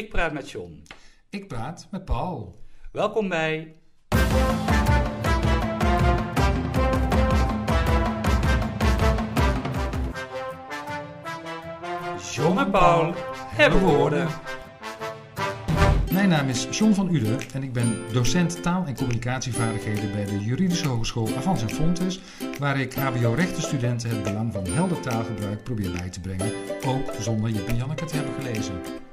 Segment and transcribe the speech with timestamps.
[0.00, 0.82] Ik praat met John.
[1.30, 2.58] Ik praat met Paul.
[2.92, 3.74] Welkom bij.
[12.32, 13.12] John en Paul
[13.56, 14.28] hebben woorden.
[16.12, 20.40] Mijn naam is John van Uden en ik ben docent taal- en communicatievaardigheden bij de
[20.40, 22.20] Juridische Hogeschool Avans en Fontes,
[22.58, 26.52] waar ik HBO-rechtenstudenten het belang van helder taalgebruik probeer bij te brengen,
[26.86, 29.08] ook zonder Jip en Janneke te hebben gelezen.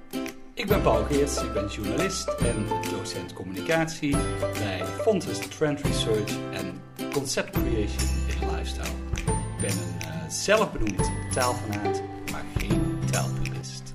[0.57, 4.17] Ik ben Paul Geerts, ik ben journalist en docent communicatie
[4.53, 8.87] bij Fontes Trend Research en Concept Creation in Lifestyle.
[9.15, 12.01] Ik ben een uh, zelfbenoemd taalfanaat,
[12.31, 13.93] maar geen taalpurist.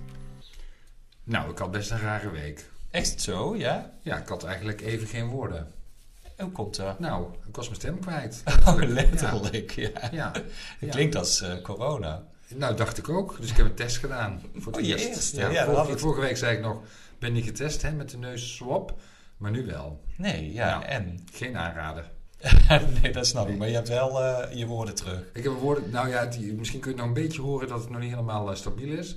[1.25, 2.71] Nou, ik had best een rare week.
[2.91, 3.93] Echt zo, ja?
[4.03, 5.73] Ja, ik had eigenlijk even geen woorden.
[6.37, 6.99] Hoe komt dat?
[6.99, 8.43] Nou, ik was mijn stem kwijt.
[8.67, 9.91] Oh, letterlijk, ja.
[10.13, 10.33] Ja.
[10.79, 12.23] Het klinkt als uh, corona.
[12.57, 13.37] Nou, dacht ik ook.
[13.41, 14.41] Dus ik heb een test gedaan.
[14.55, 15.09] Voor het oh, eerst.
[15.09, 15.37] eerst?
[15.37, 15.65] Ja, ja,
[15.97, 16.81] vorige, week zei ik nog,
[17.19, 19.01] ben niet getest hè, met de neus swap.
[19.37, 20.05] Maar nu wel.
[20.17, 21.25] Nee, ja, Nou, en?
[21.33, 22.11] Geen aanrader.
[23.03, 23.59] nee, dat snap ik.
[23.59, 25.25] Maar je hebt wel uh, je woorden terug.
[25.33, 27.91] Ik heb woorden, nou ja, die, misschien kun je nog een beetje horen dat het
[27.91, 29.17] nog niet helemaal uh, stabiel is.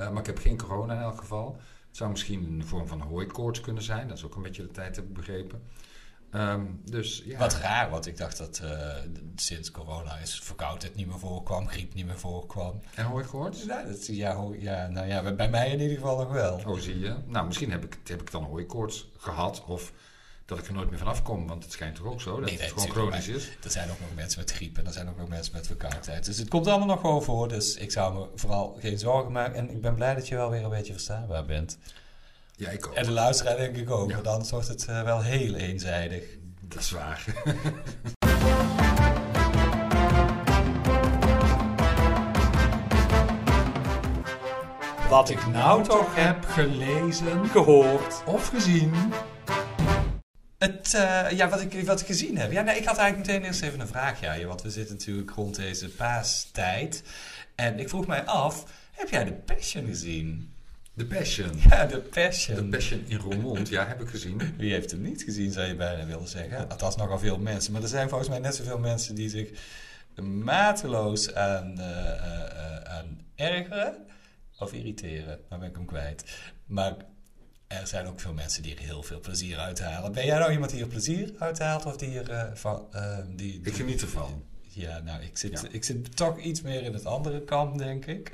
[0.00, 1.56] Uh, maar ik heb geen corona in elk geval.
[1.88, 4.08] Het zou misschien een vorm van hooikoorts kunnen zijn.
[4.08, 5.62] Dat is ook een beetje de tijd, heb ik begrepen.
[6.36, 7.38] Um, dus, ja.
[7.38, 8.94] Wat raar, want ik dacht dat uh,
[9.36, 12.80] sinds corona is verkoudheid niet meer voorkwam, griep niet meer voorkwam.
[12.94, 13.64] En hooikoorts?
[13.64, 16.60] Ja, dat, ja, ja, nou ja, bij mij in ieder geval nog wel.
[16.66, 17.16] Oh, zie je.
[17.26, 19.92] Nou, misschien heb ik, heb ik dan hooikoorts gehad of
[20.44, 21.46] dat ik er nooit meer vanaf kom.
[21.46, 23.48] Want het schijnt toch ook zo dat nee, het gewoon chronisch is.
[23.64, 26.24] Er zijn ook nog mensen met griep en er zijn ook nog mensen met verkoudheid.
[26.24, 27.48] Dus het komt allemaal nog gewoon voor.
[27.48, 29.54] Dus ik zou me vooral geen zorgen maken.
[29.54, 31.78] En ik ben blij dat je wel weer een beetje verstaanbaar bent.
[32.58, 32.94] Ja, ik ook.
[32.94, 34.14] En de luisteraar denk ik ook, Ja.
[34.14, 36.22] want anders wordt het uh, wel heel eenzijdig.
[36.60, 37.24] Dat is waar.
[45.08, 48.22] Wat ik nou toch heb gelezen gehoord.
[48.26, 48.92] of gezien.
[50.58, 52.52] Het, uh, ja, wat ik, wat ik gezien heb.
[52.52, 54.46] Ja, nee, ik had eigenlijk meteen eerst even een vraagje aan je.
[54.46, 57.02] Want we zitten natuurlijk rond deze paastijd.
[57.54, 60.50] En ik vroeg mij af, heb jij de Passion gezien?
[60.96, 61.50] The Passion.
[61.70, 62.56] Ja, de Passion.
[62.56, 64.40] The Passion in Roermond, ja, heb ik gezien.
[64.56, 66.68] Wie heeft hem niet gezien, zou je bijna willen zeggen.
[66.68, 67.72] Althans, nogal veel mensen.
[67.72, 69.50] Maar er zijn volgens mij net zoveel mensen die zich
[70.22, 74.06] mateloos aan, uh, uh, aan ergeren.
[74.58, 76.24] Of irriteren, dan ben ik hem kwijt.
[76.66, 76.94] Maar
[77.66, 80.12] er zijn ook veel mensen die er heel veel plezier uithalen.
[80.12, 82.88] Ben jij nou iemand die er plezier uithaalt of die er uh, van...
[83.34, 84.44] Die, ik geniet ervan.
[84.60, 85.68] Ja, nou, ik zit, ja.
[85.70, 88.32] ik zit toch iets meer in het andere kant, denk ik.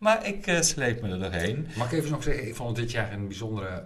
[0.00, 1.68] Maar ik uh, sleep me er doorheen.
[1.76, 3.84] Mag ik even nog zeggen, ik vond dit jaar een bijzondere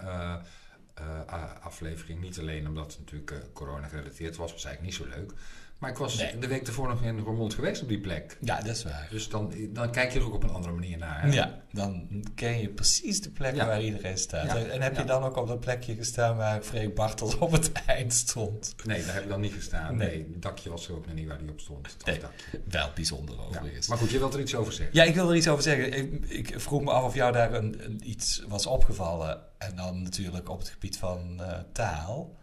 [1.60, 2.20] aflevering.
[2.20, 5.32] Niet alleen omdat het natuurlijk corona gerelateerd was, was eigenlijk niet zo leuk.
[5.78, 6.38] Maar ik was nee.
[6.38, 8.36] de week ervoor nog in Roermond geweest op die plek.
[8.40, 9.08] Ja, dat is waar.
[9.10, 11.22] Dus dan, dan kijk je er ook op een andere manier naar.
[11.22, 11.32] Hè?
[11.32, 13.66] Ja, dan ken je precies de plek ja.
[13.66, 14.46] waar iedereen staat.
[14.46, 14.56] Ja.
[14.56, 18.12] En heb je dan ook op dat plekje gestaan waar Freek Bartels op het eind
[18.12, 18.74] stond?
[18.84, 19.96] Nee, daar heb ik dan niet gestaan.
[19.96, 21.96] Nee, nee het dakje was er ook nog niet waar die op stond.
[22.04, 22.20] Nee,
[22.68, 23.88] wel bijzonder overigens.
[23.88, 24.94] Maar goed, je wilt er iets over zeggen?
[24.94, 25.92] Ja, ik wil er iets over zeggen.
[25.92, 29.42] Ik, ik vroeg me af of jou daar een, een, iets was opgevallen.
[29.58, 32.36] En dan natuurlijk op het gebied van uh, taal.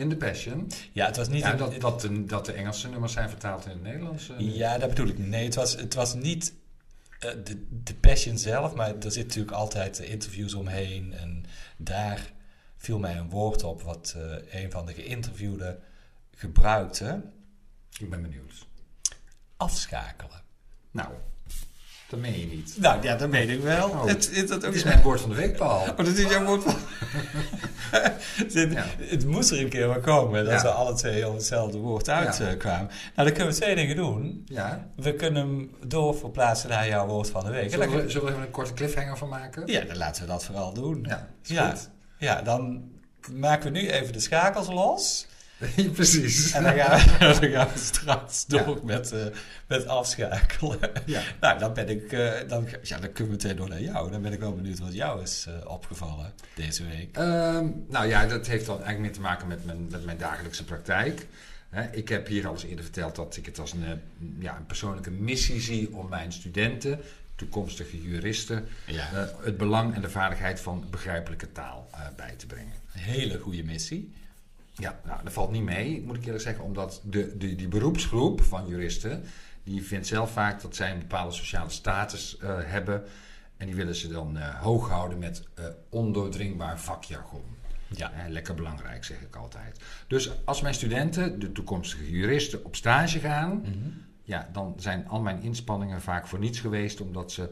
[0.00, 0.70] In de Passion?
[0.92, 1.42] Ja, het was niet...
[1.42, 4.28] Ja, dat, dat, de, dat de Engelse nummers zijn vertaald in het Nederlands?
[4.28, 5.18] Uh, ja, dat bedoel ik.
[5.18, 6.54] Nee, het was, het was niet
[7.24, 11.12] uh, de, de Passion zelf, maar er zit natuurlijk altijd interviews omheen.
[11.12, 11.44] En
[11.76, 12.32] daar
[12.76, 15.78] viel mij een woord op wat uh, een van de geïnterviewden
[16.34, 17.22] gebruikte.
[17.98, 18.66] Ik ben benieuwd.
[19.56, 20.42] Afschakelen.
[20.90, 21.08] Nou,
[22.10, 22.74] dat meen je niet.
[22.78, 23.88] Nou ja, dat meen ik wel.
[23.88, 25.80] Oh, het, het, het, is mijn woord van de week, Paul.
[25.80, 26.74] Oh, dat is jouw woord van...
[28.36, 28.84] het, ja.
[28.98, 30.62] het moest er een keer wel komen dat ja.
[30.62, 32.88] we alle twee op hetzelfde woord uitkwamen.
[32.90, 33.12] Ja.
[33.14, 34.42] Nou, dan kunnen we twee dingen doen.
[34.46, 34.88] Ja.
[34.96, 37.70] We kunnen hem doorverplaatsen naar jouw woord van de week.
[37.70, 39.66] Zullen we, zullen we even een korte cliffhanger van maken?
[39.66, 41.04] Ja, dan laten we dat vooral doen.
[41.08, 41.70] Ja, ja.
[41.70, 41.90] Goed.
[42.18, 42.90] ja, dan
[43.32, 45.26] maken we nu even de schakels los.
[45.92, 46.52] Precies.
[46.52, 48.84] En dan gaan we, dan gaan we straks door ja.
[48.84, 49.24] met, uh,
[49.66, 50.78] met afschakelen.
[51.06, 51.22] Ja.
[51.40, 54.10] Nou, dan ben ik, uh, dan, ja, dan kunnen we meteen door naar jou.
[54.10, 57.16] Dan ben ik wel benieuwd wat jou is uh, opgevallen deze week.
[57.16, 60.64] Um, nou ja, dat heeft dan eigenlijk meer te maken met mijn, met mijn dagelijkse
[60.64, 61.26] praktijk.
[61.68, 64.00] He, ik heb hier al eens eerder verteld dat ik het als een,
[64.38, 67.00] ja, een persoonlijke missie zie om mijn studenten,
[67.34, 69.30] toekomstige juristen, ja.
[69.42, 72.74] het belang en de vaardigheid van begrijpelijke taal bij te brengen.
[72.94, 74.12] Een hele goede missie.
[74.80, 78.42] Ja, nou, dat valt niet mee, moet ik eerlijk zeggen, omdat de, de, die beroepsgroep
[78.42, 79.22] van juristen,
[79.62, 83.04] die vindt zelf vaak dat zij een bepaalde sociale status uh, hebben.
[83.56, 87.58] En die willen ze dan uh, hoog houden met uh, ondoordringbaar vakjargon.
[87.96, 88.12] Ja.
[88.28, 89.80] lekker belangrijk, zeg ik altijd.
[90.06, 94.04] Dus als mijn studenten, de toekomstige juristen, op stage gaan, mm -hmm.
[94.22, 97.50] ja, dan zijn al mijn inspanningen vaak voor niets geweest, omdat ze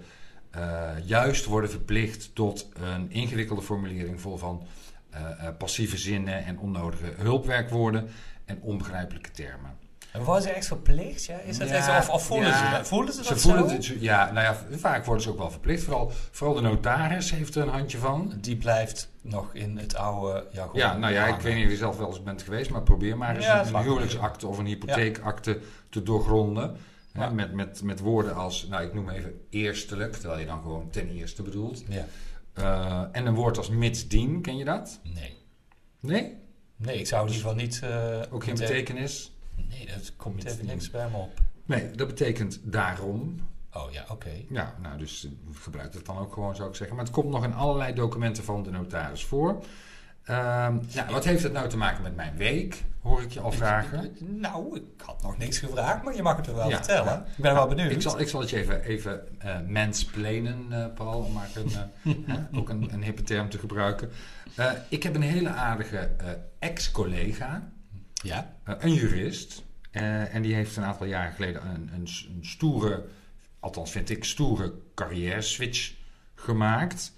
[0.51, 4.69] eh, juist worden verplicht tot een ingewikkelde formulering vol van eh, eh,
[5.59, 8.09] passieve zinnen en onnodige hulpwerkwoorden
[8.45, 9.77] en onbegrijpelijke termen.
[10.13, 11.25] En worden ze echt verplicht?
[11.25, 11.39] Ja?
[11.39, 11.89] Is dat Ja, echt?
[11.99, 12.71] Of, of voelen ja.
[12.71, 12.89] ze dat?
[12.89, 13.75] Voelen ze Ze dat voelen zo?
[13.75, 15.83] het, ja, nou ja, vaak worden ze ook wel verplicht.
[15.83, 18.33] Vooral, vooral de notaris heeft er een handje van.
[18.41, 20.79] Die blijft nog in het oude jargon.
[20.79, 23.17] Ja, nou ja, ik weet niet of je zelf wel eens bent geweest, maar probeer
[23.17, 26.77] maar eens Ja, een, een huwelijksakte of een hypotheekakte te doorgronden.
[27.13, 30.91] Hè, met, met, met woorden als, nou ik noem even eerstelijk, terwijl je dan gewoon
[30.91, 31.83] ten eerste bedoelt.
[31.89, 32.05] Ja.
[32.59, 35.01] Eh, en een woord als mitsdien, ken je dat?
[35.03, 35.37] Nee.
[36.01, 36.37] Nee?
[36.77, 37.81] Nee, ik zou in ieder geval niet...
[37.83, 39.33] eh, Ook geen niet- betekenis?
[39.69, 41.41] Nee, dat komt even niks bij me op.
[41.65, 43.37] Nee, dat betekent daarom.
[43.73, 44.31] Oh ja, oké.
[44.49, 46.97] Ja, nou dus eh, gebruik het dan ook gewoon, zou ik zeggen.
[46.97, 49.65] Maar het komt nog in allerlei documenten van de notaris voor.
[50.29, 52.83] Ehm, ja, wat heeft het nou te maken met mijn week?
[53.03, 54.17] Hoor ik je al vragen.
[54.21, 56.77] Nou, ik had nog niks gevraagd, maar je mag het er wel Ja.
[56.77, 57.25] vertellen.
[57.37, 57.91] Ik ben wel benieuwd.
[57.91, 61.73] Ik zal, ik zal het je even, even eh mansplainen, eh, Paul, om maar een,
[62.27, 64.11] eh, ook een, een hippe term te gebruiken.
[64.89, 66.11] Ik heb een hele aardige
[66.59, 67.69] ex-collega,
[68.23, 68.55] Ja?
[68.65, 69.63] een jurist.
[69.91, 73.05] en die heeft een aantal jaren geleden een, een, een stoere,
[73.61, 75.93] althans vind ik, stoere carrière-switch
[76.35, 77.13] gemaakt.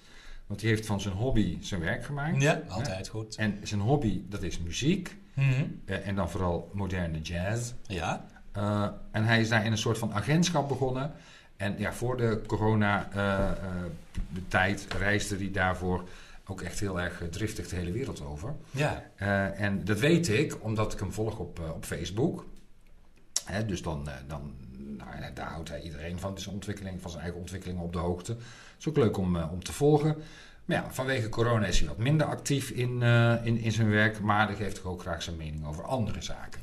[0.51, 2.43] Want die heeft van zijn hobby zijn werk gemaakt.
[2.43, 3.37] Ja, altijd goed.
[3.37, 5.17] En zijn hobby, dat is muziek.
[5.35, 5.65] Mhm.
[5.85, 7.73] eh, en dan vooral moderne jazz.
[7.87, 8.27] Ja?
[8.57, 11.13] Uh, en hij is daar in een soort van agentschap begonnen.
[11.57, 16.09] En ja, voor de corona-tijd reisde hij daarvoor
[16.47, 18.55] ook echt heel erg eh, driftig de hele wereld over.
[18.71, 19.05] Ja.
[19.55, 22.47] En dat weet ik omdat ik hem volg op, op Facebook.
[23.45, 24.55] Hè, dus dan, dan
[24.97, 28.37] nou, daar houdt hij iedereen van zijn ontwikkeling, van zijn eigen ontwikkelingen op de hoogte.
[28.81, 30.17] Is ook leuk om, uh, om te volgen.
[30.65, 34.21] Maar ja, vanwege corona is hij wat minder actief in, uh, in, in zijn werk,
[34.21, 36.61] maar hij geeft ook graag zijn mening over andere zaken.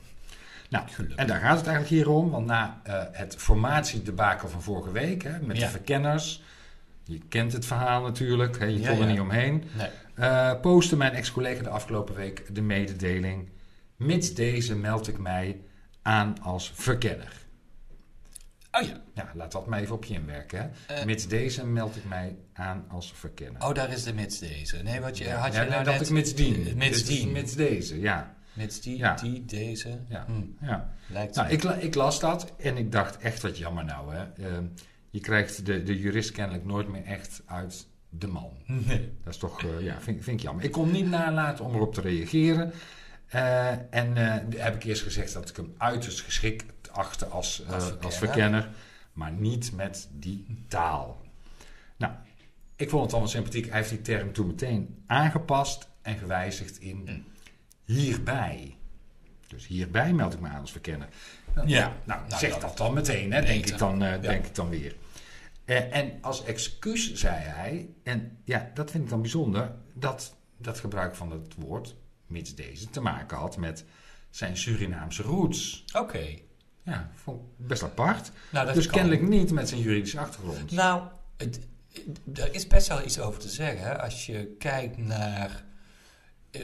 [0.69, 1.18] Nou, Gelukkig.
[1.18, 5.24] en daar gaat het eigenlijk hier om, want na uh, het formatiedebakel van vorige week,
[5.24, 5.64] hè, met ja.
[5.66, 6.42] de verkenners,
[7.04, 9.12] je kent het verhaal natuurlijk, hè, je Ja, kon er ja.
[9.12, 9.90] niet omheen, Nee.
[10.19, 13.50] uh, postte mijn ex-collega de afgelopen week de mededeling,
[13.96, 15.60] mits deze meld ik mij
[16.02, 17.31] aan als verkenner.
[18.82, 19.02] Oh ja.
[19.14, 20.72] Ja, laat dat maar even op je inwerken.
[20.88, 20.94] Hè.
[20.94, 21.06] Eh.
[21.06, 23.64] mits deze meld ik mij aan als verkenner.
[23.64, 24.78] Oh, daar is de mits deze.
[24.78, 26.08] Nee, wat je, ja, had je ja, nou dat net...
[26.08, 26.68] ik mits dien.
[26.68, 27.32] Eh, Mits dien.
[27.32, 28.36] Mits deze, ja.
[28.54, 29.16] Mits die, Ja.
[29.16, 30.00] die, deze.
[30.10, 30.26] Ja.
[30.26, 30.66] Hm.
[30.66, 30.90] ja.
[31.08, 34.16] Lijkt Nou, ik, ik las dat en ik dacht echt wat jammer nou.
[34.16, 34.24] Hè.
[34.24, 34.64] Ehm,
[35.10, 38.52] je krijgt de, de jurist kennelijk nooit meer echt uit de man.
[38.66, 39.12] Nee.
[39.24, 40.64] Dat is toch, eh, ja, vind, vind ik jammer.
[40.64, 42.72] Ik kon niet nalaten om erop te reageren.
[43.28, 44.16] Eh, en
[44.56, 46.66] heb ik eerst gezegd dat ik hem uiterst geschikt
[46.98, 48.18] achtte als, eh, Als als, verkenner.
[48.18, 48.70] verkenner.
[49.14, 51.22] Maar niet met die taal.
[51.98, 52.14] Nou,
[52.76, 53.66] ik vond het wel sympathiek.
[53.68, 57.20] Hij heeft die term toen meteen aangepast en gewijzigd in Hm.
[57.94, 58.76] hierbij.
[59.48, 61.08] Dus hierbij meld ik me aan als verkenner.
[61.66, 61.94] Ja.
[62.06, 64.18] Nou, Nou, zeg dat- dat dan meteen, hè, denk, ik dan, eh, Ja.
[64.18, 64.96] denk ik dan weer.
[65.66, 70.80] Eh, en als excuus zei hij, en ja, dat vind ik dan bijzonder, dat dat
[70.80, 71.96] gebruik van het woord,
[72.28, 73.86] mits deze, te maken had met
[74.30, 75.86] zijn Surinaamse roots.
[75.94, 76.26] Oké.
[76.88, 78.31] Ja, vond best apart.
[78.51, 78.95] Nou, dus kan.
[78.95, 80.72] kennelijk niet met zijn juridische achtergrond.
[80.72, 81.01] Nou,
[81.38, 81.60] het,
[82.34, 83.80] er is best wel iets over te zeggen.
[83.88, 84.01] Hè?
[84.01, 85.66] Als je kijkt naar...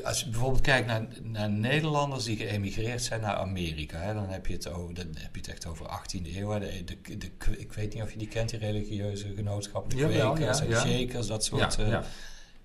[0.03, 4.45] Als je bijvoorbeeld kijkt naar, naar Nederlanders die geëmigreerd zijn naar Amerika, hè, dan, heb
[4.45, 6.49] je het over, dan heb je het echt over 18e eeuw.
[6.49, 6.59] hè.
[6.59, 10.33] De, de, de, ik weet niet of je die kent, die religieuze genootschappen, de Jawel,
[10.33, 10.79] kwekers ja, en ja.
[10.79, 11.77] shakers, dat ja, soort.
[11.77, 12.03] eh, ja.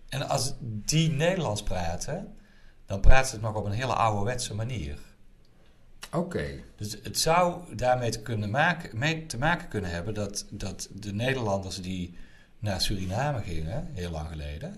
[0.08, 2.36] En als die Nederlands praten,
[2.86, 4.98] dan praten ze het nog op een hele ouderwetse manier.
[6.12, 6.46] Oké.
[6.76, 11.12] Dus het zou daarmee te, kunnen maken, mee te maken kunnen hebben dat, dat de
[11.12, 12.14] Nederlanders die
[12.58, 14.74] naar Suriname gingen, heel lang geleden,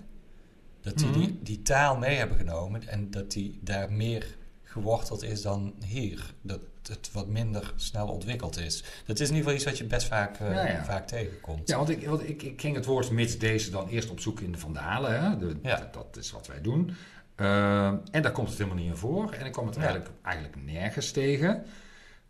[0.80, 1.18] dat die, Mhm.
[1.18, 6.34] die die taal mee hebben genomen en dat die daar meer geworteld is dan hier.
[6.42, 8.84] Dat het wat minder snel ontwikkeld is.
[9.06, 10.84] Dat is in ieder geval iets wat je best vaak, eh, Ja, ja.
[10.84, 11.68] vaak tegenkomt.
[11.68, 14.52] Ja, want, ik, want ik, ik ging het woord mits deze dan eerst opzoeken in
[14.52, 15.22] de Vandalen.
[15.22, 15.36] Hè?
[15.38, 15.76] De, Ja.
[15.76, 16.90] dat, dat is wat wij doen.
[17.40, 19.32] Ehm, en daar komt het helemaal niet in voor.
[19.32, 19.80] En ik kwam het Ja.
[19.82, 21.64] eigenlijk, eigenlijk nergens tegen.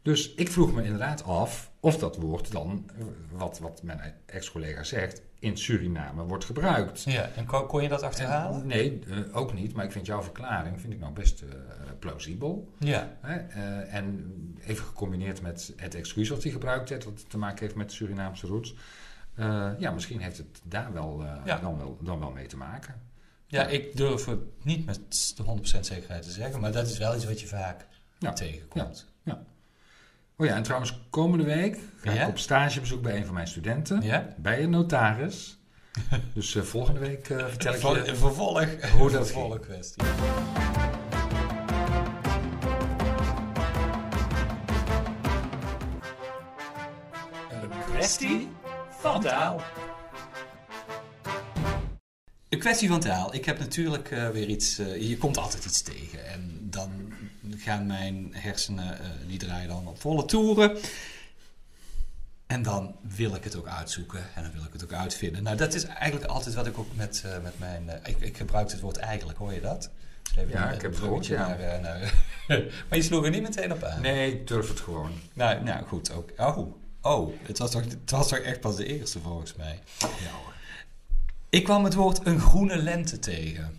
[0.02, 4.82] Dus ik vroeg me inderdaad af of dat woord dan, eh, wat, wat mijn ex-collega
[4.82, 7.02] zegt, in Suriname wordt gebruikt.
[7.02, 8.66] Ja, en kon, kon je dat En- achterhalen?
[8.66, 9.72] nee, eh, ook niet.
[9.74, 11.48] Maar ik vind jouw verklaring vind ik nou best eh,
[11.98, 12.72] plausibel.
[12.78, 13.16] Ja.
[13.20, 14.34] Eh, en
[14.66, 18.46] even gecombineerd met het excuus wat hij gebruikt heeft, wat te maken heeft met Surinaamse
[18.46, 18.74] roots.
[19.34, 21.58] Eh, ja, misschien heeft het daar wel, eh, Ja.
[21.58, 22.94] dan, wel, dan wel mee te maken.
[23.50, 25.00] Ja, ik durf het niet met
[25.37, 25.42] de
[25.76, 27.87] 100% zekerheid te zeggen, maar dat is wel iets wat je vaak
[28.19, 28.33] Ja.
[28.33, 29.09] tegenkomt.
[30.37, 32.23] Oh ja, en trouwens, komende week ga Ja?
[32.23, 34.02] ik op stagebezoek bij een van mijn studenten.
[34.02, 34.35] Ja?
[34.37, 35.59] Bij een notaris.
[36.35, 38.16] dus eh, volgende week eh, vertel ik je...
[38.16, 38.64] vervolg.
[38.99, 40.02] hoe dat vervolg kwestie.
[47.50, 48.49] Een kwestie
[49.00, 49.61] van taal.
[52.50, 53.35] Een kwestie van taal.
[53.35, 54.78] Ik heb natuurlijk eh, weer iets.
[54.78, 56.26] eh, je komt altijd iets tegen.
[56.26, 57.12] En dan
[57.57, 58.99] gaan mijn hersenen.
[59.00, 60.76] eh, die draaien dan op volle toeren.
[62.47, 64.21] En dan wil ik het ook uitzoeken.
[64.35, 65.42] En dan wil ik het ook uitvinden.
[65.42, 67.90] Nou, dat is eigenlijk altijd wat ik ook met, met mijn.
[68.04, 69.90] ik, ik gebruik het woord eigenlijk, hoor je dat?
[70.49, 71.49] Ja, een ik heb het gehoord, ja.
[71.49, 72.14] naar, naar-
[72.88, 74.00] maar je sloeg er niet meteen op aan.
[74.00, 75.11] Nee, ik durf het gewoon.
[75.33, 76.12] Nou, nou goed.
[76.12, 76.30] Ook.
[76.37, 79.78] Oh, oh het, was toch, het was toch echt pas de eerste volgens mij.
[79.99, 80.07] Ja
[80.42, 80.54] hoor.
[81.50, 83.78] Ik kwam het woord een groene lente tegen.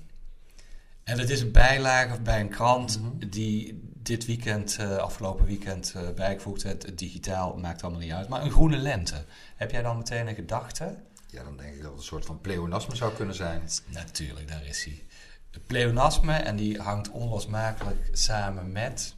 [1.03, 3.29] En dat is een bijlage bij een krant Mhm.
[3.29, 6.63] die dit weekend, eh, afgelopen weekend, eh bijgevoegd.
[6.63, 8.29] Het digitaal maakt allemaal niet uit.
[8.29, 9.25] Maar een groene lente.
[9.55, 10.95] Heb jij dan meteen een gedachte?
[11.27, 13.61] Ja, dan denk ik dat het een soort van pleonasme zou kunnen zijn.
[13.87, 15.03] Natuurlijk, daar is hij.
[15.51, 19.15] Het pleonasme, en die hangt onlosmakelijk samen met...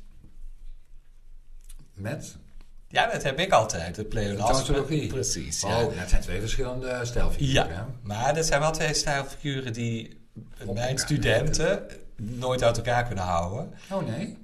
[1.93, 2.37] Met?
[2.93, 4.53] Ja, dat heb ik altijd, het pleonasme.
[4.53, 5.07] tautologie.
[5.07, 5.83] Precies, ja.
[5.83, 7.67] Oh, het zijn twee verschillende stijlfiguren.
[7.67, 10.17] Ja, maar dat zijn wel twee stijlfiguren die
[10.65, 11.85] Op mijn studenten
[12.15, 13.73] nooit uit elkaar kunnen houden.
[13.91, 14.37] Oh nee?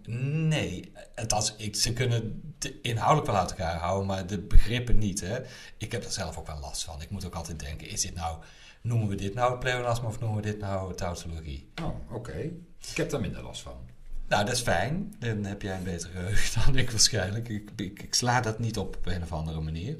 [0.47, 5.21] Nee, althans, ik, ze kunnen de inhoudelijk wel uit elkaar houden, maar de begrippen niet.
[5.21, 5.39] Hè?
[5.77, 7.01] Ik heb er zelf ook wel last van.
[7.01, 8.37] Ik moet ook altijd denken, is dit nou,
[8.81, 11.71] noemen we dit nou pleonasme of noemen we dit nou tautologie?
[11.83, 12.51] Oh, oké.
[12.91, 13.89] Ik heb daar minder last van.
[14.29, 15.15] Nou, dat is fijn.
[15.19, 17.49] Dan heb jij een betere geheugen dan ik waarschijnlijk.
[17.49, 19.95] Ik, ik, ik sla dat niet op op een of andere manier.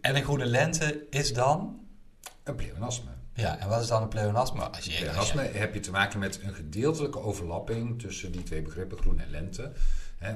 [0.00, 1.80] En een groene lente is dan...
[2.44, 3.10] Een pleonasme.
[3.34, 4.60] Ja, en wat is dan een pleonasme?
[4.62, 8.42] Als je, als je- Pleonasme heb je te maken met een gedeeltelijke overlapping tussen die
[8.42, 9.72] twee begrippen groen en lente.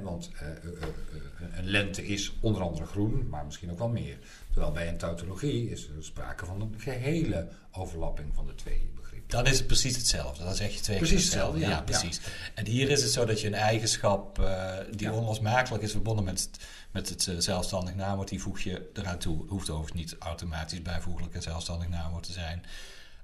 [0.02, 4.18] Want eh, eh, eh, een lente is onder andere groen, maar misschien ook wel meer.
[4.52, 8.99] Terwijl bij een tautologie is er sprake van een gehele overlapping van de twee begrippen.
[9.30, 10.44] Dan is het precies hetzelfde.
[10.44, 11.68] Dan zeg je twee keer Precies hetzelfde, ja.
[11.68, 12.20] Ja, precies.
[12.54, 15.12] En hier is het zo dat je een eigenschap eh, die Ja.
[15.12, 19.44] onlosmakelijk is verbonden met het, met het eh, zelfstandig naamwoord, die voeg je eraan toe.
[19.48, 22.64] Hoeft overigens niet automatisch bijvoeglijk een zelfstandig naamwoord te zijn.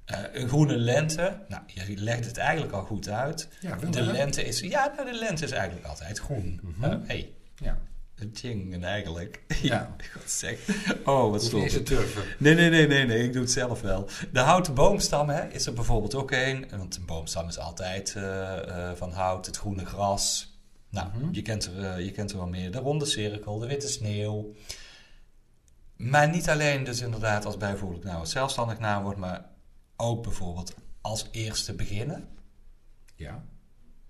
[0.04, 3.48] Eh, een groene lente, nou, je legt het eigenlijk al goed uit.
[3.90, 6.60] De lente is, ja, nou, de lente is eigenlijk altijd groen.
[6.80, 7.30] Eh, hey,
[7.62, 7.78] Ja.
[8.16, 9.42] Een tjing eigenlijk.
[9.62, 9.96] Ja.
[10.12, 10.58] God zeg.
[11.04, 11.68] Oh, wat stom.
[11.68, 12.22] te turven.
[12.38, 14.08] Nee, nee, nee, nee, nee, ik doe het zelf wel.
[14.32, 16.66] De houten boomstam hè, is er bijvoorbeeld ook een.
[16.70, 20.54] Want een boomstam is altijd eh, eh, van hout, het groene gras.
[20.90, 21.28] Nou, Mhm.
[21.32, 22.70] je, kent er, eh, je kent er wel meer.
[22.72, 24.54] De ronde cirkel, de witte sneeuw.
[25.96, 29.44] Maar niet alleen dus inderdaad als bijvoeglijk nou het zelfstandig naamwoord, maar
[29.96, 32.28] ook bijvoorbeeld als eerste beginnen.
[33.14, 33.44] Ja.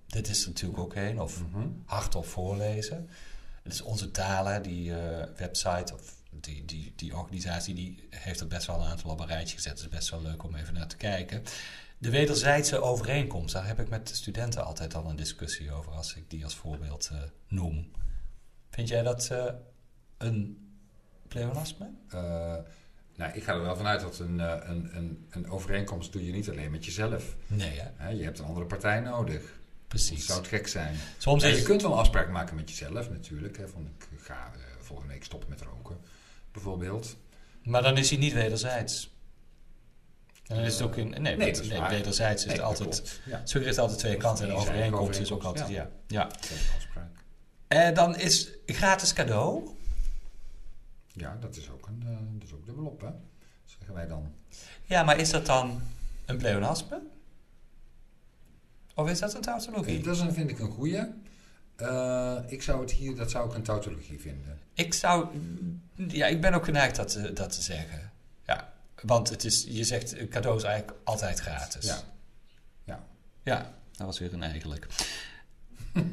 [0.06, 1.20] Dit is er natuurlijk ook een.
[1.20, 1.66] Of Mhm.
[1.84, 3.08] hardop voorlezen.
[3.66, 8.46] Het is onze talen, die eh, website of die, die, die organisatie, die heeft er
[8.46, 9.72] best wel een aantal op een rijtje gezet.
[9.72, 11.42] Het is best wel leuk om even naar te kijken.
[11.98, 16.14] De wederzijdse overeenkomst, daar heb ik met de studenten altijd al een discussie over als
[16.14, 17.18] ik die als voorbeeld eh,
[17.48, 17.90] noem.
[18.70, 19.52] Vind jij dat eh,
[20.18, 20.68] een
[21.28, 21.90] pleonasme?
[22.08, 22.56] Eh,
[23.16, 24.38] nou, ik ga er wel vanuit dat een,
[24.70, 27.36] een, een, een overeenkomst doe je niet alleen met jezelf.
[27.46, 27.80] Nee?
[27.96, 29.60] Hè, je hebt een andere partij nodig.
[29.88, 30.26] Dat Precies.
[30.26, 30.96] zou het gek zijn.
[31.18, 33.56] Soms Ja, is je kunt wel een afspraak maken met jezelf natuurlijk.
[33.56, 35.98] Hè, van ik ga eh, volgende week stoppen met roken,
[36.52, 37.16] bijvoorbeeld.
[37.62, 39.14] Maar dan is hij niet wederzijds.
[40.46, 41.08] En dan is het ook in.
[41.10, 41.90] Nee, Nee, nee, dat is nee waar.
[41.90, 43.20] wederzijds is het dat altijd.
[43.24, 45.68] Ja, Zo heeft altijd twee kanten en de overeenkomst is ook altijd.
[45.68, 45.90] Ja.
[46.06, 46.24] ja.
[46.24, 47.10] dat is afspraak.
[47.68, 49.68] En dan is gratis cadeau.
[51.12, 53.08] Ja, dat is ook, een, eh, dat is ook dubbelop, hè?
[53.64, 54.32] Zeggen wij dan.
[54.84, 55.82] Ja, maar is dat dan
[56.26, 57.02] een pleonasme?
[58.96, 60.02] Of is dat een tautologie?
[60.02, 61.00] Dat is een, vind ik een goeie.
[61.76, 64.58] Eh, ik zou het hier, dat zou ik een tautologie vinden.
[64.74, 65.26] Ik zou.
[65.94, 68.12] Ja, ik ben ook geneigd dat te, dat te zeggen.
[68.46, 68.72] Ja,
[69.02, 71.86] want het is, je zegt eh, cadeau is eigenlijk altijd gratis.
[71.86, 71.98] Ja.
[72.84, 73.06] Ja.
[73.42, 74.86] Ja, dat was weer een eigenlijk.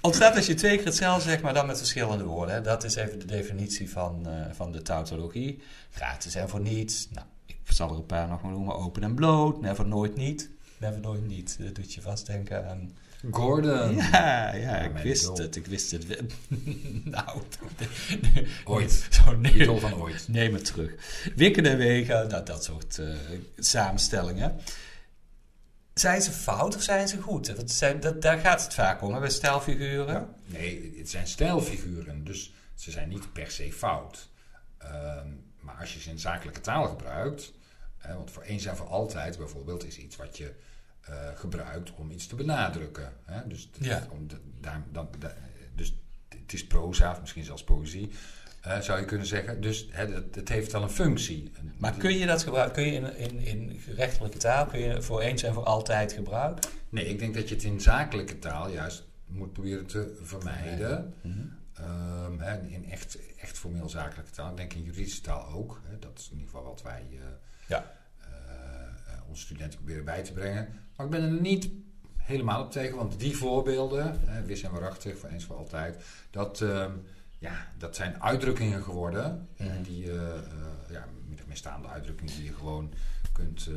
[0.00, 2.54] Ontstaat als je twee keer hetzelfde zegt, maar dan met verschillende woorden.
[2.54, 2.60] Hè.
[2.60, 5.62] Dat is even de definitie van, eh, van de tautologie.
[5.90, 7.08] Gratis en voor niets.
[7.10, 8.74] Nou, ik zal er een paar nog maar noemen.
[8.74, 9.60] Open en bloot.
[9.60, 10.50] Never, nooit, niet.
[10.80, 11.56] Never, nooit, niet.
[11.58, 12.96] Dat doet je vast denken aan...
[13.30, 13.96] Gordon.
[13.96, 15.36] Ja, ja, Ja, ik wist idol.
[15.36, 15.56] het.
[15.56, 16.06] Ik wist het.
[17.04, 17.42] nou,
[18.64, 19.06] Ooit.
[19.10, 20.28] Zo, nee, Idol van ooit.
[20.28, 20.92] Neem het terug.
[21.36, 23.08] Wikken en wegen, nou, dat soort eh,
[23.58, 24.60] samenstellingen.
[25.94, 27.56] Zijn ze fout of zijn ze goed?
[27.56, 30.14] Dat zijn, dat, daar gaat het vaak om, hè, bij stijlfiguren.
[30.14, 30.28] Ja.
[30.46, 34.28] Nee, het zijn stijlfiguren, dus ze zijn niet per se fout.
[34.78, 35.26] Ehm,
[35.60, 37.52] maar als je ze in zakelijke taal gebruikt,
[38.00, 40.52] hè, want voor eens en voor altijd bijvoorbeeld is iets wat je
[41.00, 43.12] eh, gebruikt om iets te benadrukken.
[43.24, 43.46] Hè?
[43.48, 44.06] Dus, dat- Ja.
[44.10, 45.34] om de- daar, dan, da-
[45.74, 45.94] dus
[46.28, 48.10] het is proza, of misschien zelfs poëzie,
[48.60, 49.60] eh, zou je kunnen zeggen.
[49.60, 51.52] Dus hè, het, het heeft wel een functie.
[51.78, 52.74] Maar kun je dat gebruiken?
[52.82, 53.38] Kun je in, in,
[53.70, 56.70] in gerechtelijke taal, kun je voor eens en voor altijd gebruiken?
[56.88, 61.14] Nee, ik denk dat je het in zakelijke taal juist moet proberen te vermijden.
[61.74, 64.50] Ehm, hè, in echt, echt formeel zakelijke taal.
[64.50, 65.80] Ik denk in juridische taal ook.
[65.84, 67.18] Hè, dat is in ieder geval wat wij eh,
[67.70, 67.92] Ja.
[68.18, 68.28] eh,
[69.14, 70.68] eh, onze studenten proberen bij te brengen.
[70.96, 71.68] Maar ik ben er niet
[72.16, 76.60] helemaal op tegen, want die voorbeelden, hè, wis en waarachtig, voor eens voor altijd, dat,
[76.60, 76.92] ehm,
[77.38, 79.48] ja, dat zijn uitdrukkingen geworden.
[79.56, 79.82] Mhm.
[79.82, 80.18] Die, eh,
[80.90, 82.92] ja, min of meer staande uitdrukkingen die je gewoon
[83.32, 83.68] kunt,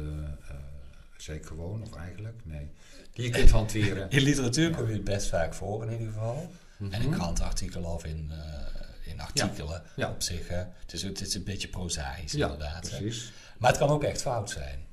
[1.18, 2.70] zeker gewoon, of eigenlijk, nee,
[3.12, 4.10] die je kunt hanteren.
[4.10, 6.52] In literatuur kom je het best vaak voor in ieder geval.
[6.78, 7.18] En in Mhm.
[7.18, 8.32] krantenartikelen of in,
[9.06, 10.10] in artikelen Ja.
[10.10, 10.48] op zich.
[10.48, 10.56] hè.
[10.56, 12.90] Het, is, het is een beetje prozaïs inderdaad.
[12.90, 12.98] hè.
[12.98, 13.32] precies.
[13.58, 14.86] Maar het kan ook echt fout zijn.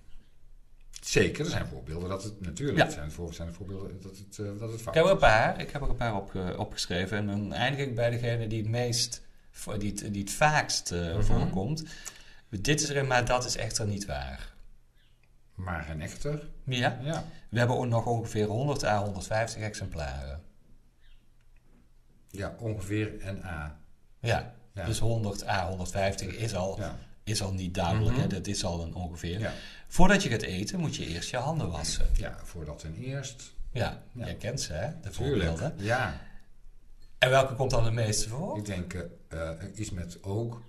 [1.04, 2.90] Zeker, er zijn voorbeelden dat het natuurlijk Ja.
[2.90, 5.10] zijn, voor, zijn er voorbeelden dat het, eh, dat het Ik fout heb er is.
[5.10, 5.60] een paar.
[5.60, 7.16] Ik heb er een paar opge- opgeschreven.
[7.18, 9.22] En dan eindig ik bij degene die het meest,
[9.78, 11.22] die het, die het vaakst eh, Mhm.
[11.22, 11.84] voorkomt.
[12.48, 14.52] Dit is er, maar dat is echter niet waar.
[15.54, 16.48] Maar geen echter.
[16.64, 17.24] Ja, Ja.
[17.48, 20.42] we hebben nog ongeveer 100 à 150 exemplaren.
[22.30, 23.79] ja, ongeveer en A.
[24.20, 24.84] Ja, Ja.
[24.84, 26.98] dus 100 à 150 is al, Ja.
[27.24, 28.10] is al niet duidelijk.
[28.12, 28.20] Mhm.
[28.20, 28.26] hè?
[28.26, 29.38] Dat is al een ongeveer.
[29.40, 29.52] Ja.
[29.88, 32.06] Voordat je gaat eten, moet je eerst je handen wassen.
[32.16, 33.52] ja, voordat ten eerst.
[33.72, 34.86] Ja, jij kent ze, hè?
[35.02, 35.42] De Tuurlijk.
[35.48, 35.74] voorbeelden.
[35.84, 36.20] Ja,
[37.18, 38.58] En welke komt dan het meeste voor?
[38.58, 40.62] ik denk eh, iets met ook.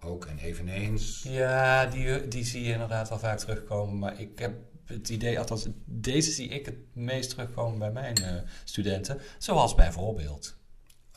[0.00, 1.22] Ook en eveneens.
[1.22, 3.98] Ja, die, die zie je inderdaad wel vaak terugkomen.
[3.98, 4.52] Maar ik heb
[4.84, 9.20] het idee, althans, deze zie ik het meest terugkomen bij mijn eh, studenten.
[9.38, 10.56] Zoals bijvoorbeeld.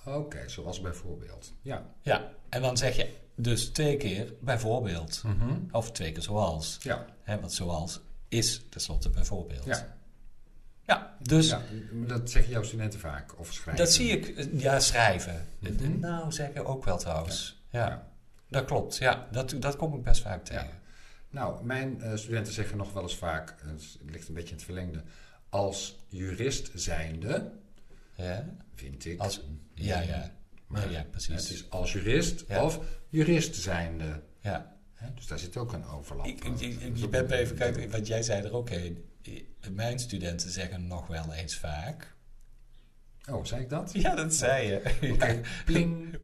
[0.06, 1.54] Oké, zoals bijvoorbeeld.
[1.62, 1.86] Ja.
[2.02, 5.22] Ja, en dan zeg je dus twee keer bijvoorbeeld.
[5.26, 5.58] Mhm.
[5.72, 6.78] Of twee keer zoals.
[6.82, 7.06] Ja.
[7.24, 9.66] Hè, want zoals is tenslotte bijvoorbeeld.
[9.66, 9.96] Ja.
[10.86, 11.62] Ja, dus ja.
[11.92, 13.40] Dat zeggen jouw studenten vaak.
[13.40, 13.84] Of schrijven.
[13.86, 15.48] dat zie ik, eh, ja, schrijven.
[15.60, 16.00] Mhm.
[16.00, 17.62] Nou, zeggen ook wel trouwens.
[17.70, 18.08] Ja, Ja.
[18.48, 18.98] dat klopt.
[18.98, 20.80] Ja, dat, dat kom ik best vaak tegen.
[21.30, 24.64] Nou, mijn eh, studenten zeggen nog wel eens vaak, het ligt een beetje in het
[24.64, 25.04] verlengde,
[25.50, 27.52] als jurist zijnde,
[28.16, 28.46] Ja,
[28.82, 29.20] vind ik.
[29.20, 29.42] Als-
[29.74, 30.32] ja, ja.
[30.68, 31.34] Maar ja, ja, precies.
[31.36, 32.64] Het is als jurist Ja.
[32.66, 34.24] of jurist zijnde.
[34.42, 34.76] Ja.
[34.94, 35.14] Hè?
[35.14, 36.26] Dus daar zit ook een overlap.
[36.26, 38.44] Ik, eh, ik, ik, dat ik is ook ben een- even kijken, want jij zei
[38.44, 39.06] er ook een.
[39.72, 42.16] Mijn studenten zeggen nog wel eens vaak.
[43.30, 43.92] Oh, zei ik dat?
[44.04, 45.12] Ja, dat zei je.
[45.14, 46.20] Oké, pling.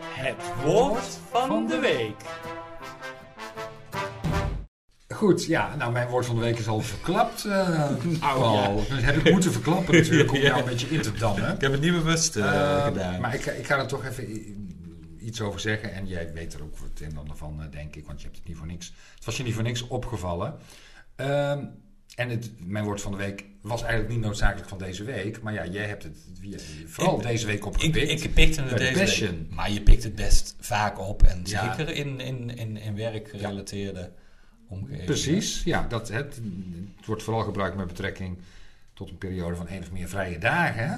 [0.00, 2.14] Het woord van de week.
[5.16, 7.44] Goed, ja, nou mijn woord van de week is al verklapt.
[7.44, 7.88] eh
[8.20, 8.76] Nou, al.
[8.88, 11.54] Dat heb ik moeten verklappen natuurlijk om jou een beetje in te dammen.
[11.54, 12.44] Ik heb het niet bewust eh,
[12.76, 13.20] Eh, gedaan.
[13.20, 14.26] Maar ik, ik ga er toch even
[15.20, 15.92] iets over zeggen.
[15.94, 18.06] En jij weet er ook het een en ander van, denk ik.
[18.06, 18.92] Want je hebt het niet voor niks.
[19.14, 20.54] Het was je niet voor niks opgevallen.
[21.16, 21.64] Ehm,
[22.14, 25.42] en het, mijn woord van de week was eigenlijk niet noodzakelijk van deze week.
[25.42, 26.16] Maar ja, jij hebt het
[26.86, 28.24] vooral Ik- deze week ik, opgepikt.
[28.24, 29.30] ik pikte het deze Passion.
[29.30, 29.50] week.
[29.54, 31.22] Maar je pikt het best vaak op.
[31.22, 31.74] En Ja.
[31.74, 34.10] zeker in, in, in, in werkgerelateerde
[35.04, 35.86] Precies, ja.
[35.88, 36.40] Dat, het,
[36.96, 38.38] het wordt vooral gebruikt met betrekking
[38.94, 40.88] tot een periode van één of meer vrije dagen.
[40.88, 40.96] Hè?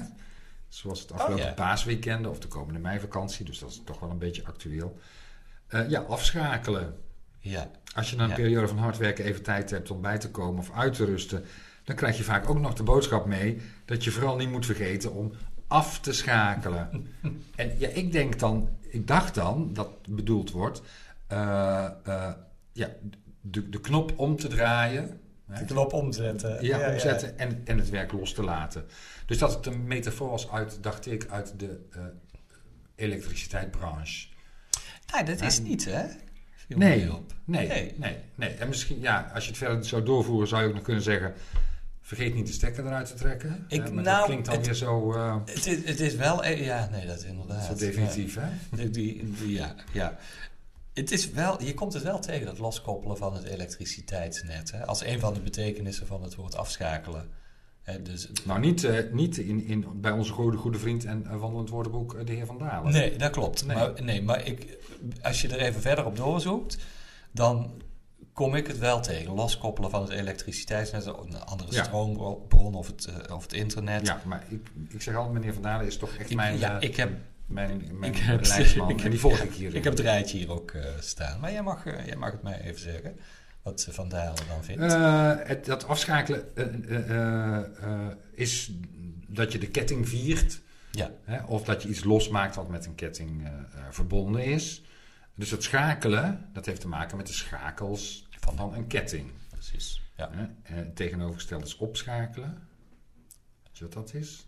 [0.68, 1.54] Zoals het afgelopen Oh, ja.
[1.54, 3.44] paasweekenden of de komende meivakantie.
[3.44, 4.98] Dus dat is toch wel een beetje actueel.
[5.66, 6.94] Eh, ja, afschakelen.
[7.38, 7.70] Ja.
[7.94, 8.34] Als je na een Ja.
[8.34, 11.44] periode van hard werken even tijd hebt om bij te komen of uit te rusten,
[11.84, 15.12] dan krijg je vaak ook nog de boodschap mee dat je vooral niet moet vergeten
[15.14, 15.32] om
[15.66, 17.06] af te schakelen.
[17.56, 20.82] en ja, ik denk dan, ik dacht dan dat bedoeld wordt,
[21.26, 22.32] eh, eh,
[22.72, 22.88] ja,
[23.50, 25.20] de, de knop om te draaien.
[25.46, 26.64] hè, De knop omzetten.
[26.64, 28.84] ja, omzetten En, en het werk los te laten.
[29.26, 32.00] Dus dat het een metafoor was uit, dacht ik, uit de eh
[32.94, 34.26] elektriciteitsbranche.
[35.14, 36.02] Nee, dat is niet, hè?
[36.68, 37.12] Nee.
[37.14, 37.32] op.
[37.44, 38.16] Nee, nee, Nee.
[38.34, 41.02] nee, En misschien, ja, als je het verder zou doorvoeren, zou je ook nog kunnen
[41.02, 41.34] zeggen:
[42.00, 43.64] vergeet niet de stekker eruit te trekken.
[43.68, 46.14] Ik- Eh, maar nou, dat klinkt dan het- weer zo, eh, Het is, het is
[46.14, 46.44] wel...
[46.44, 47.64] eh, Ja, nee, dat is inderdaad.
[47.64, 48.40] zo definitief, hè?
[48.40, 48.50] Ja.
[48.76, 50.16] Die, die- ja, ja.
[50.98, 54.70] Het is wel, je komt het wel tegen, dat loskoppelen van het elektriciteitsnet.
[54.70, 54.86] Hè?
[54.86, 57.28] Als een van de betekenissen van het woord afschakelen.
[57.82, 61.36] Hè, dus, Nou, niet, eh, niet in, in, bij onze goede, goede vriend en eh,
[61.40, 62.92] wandelend woordenboek, eh, de heer Van Dalen.
[62.92, 63.66] nee, dat klopt.
[63.66, 63.76] Nee.
[63.76, 64.78] Maar, nee, maar ik,
[65.22, 66.78] als je er even verder op doorzoekt,
[67.32, 67.82] dan
[68.32, 69.34] kom ik het wel tegen.
[69.34, 71.84] Loskoppelen van het elektriciteitsnet, een andere Ja.
[71.84, 74.06] stroombron of het, of het internet.
[74.06, 76.80] Ja, maar ik, ik zeg altijd, meneer Van Dalen is toch echt Ik- mijn, ja,
[76.80, 77.10] ik heb,
[77.48, 78.40] mijn, mijn ik heb-
[78.90, 79.74] ik- en die volg ik hier.
[79.74, 81.40] ik heb het rijtje hier ook eh, staan.
[81.40, 83.16] Maar jij mag, eh, jij mag het mij even zeggen,
[83.62, 84.82] wat ze Van Dalen dan vindt.
[84.92, 86.44] Eh, het, dat afschakelen
[88.32, 88.72] is
[89.28, 90.60] dat je de ketting viert.
[90.90, 93.48] ja, Hè, of dat je iets losmaakt wat met een ketting
[93.90, 94.82] verbonden is.
[95.34, 99.30] Dus het schakelen, dat heeft te maken met de schakels van een ketting.
[99.50, 100.02] precies.
[100.16, 100.30] Ja.
[100.62, 100.90] Hè.
[100.92, 102.68] Tegenovergestelde is opschakelen.
[103.64, 104.46] Weet je wat dat is?